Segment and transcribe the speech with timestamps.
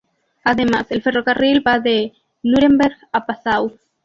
[0.43, 2.11] Además el ferrocarril va de
[2.41, 3.77] Núremberg a Passau.